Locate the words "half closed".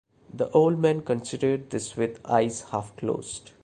2.71-3.51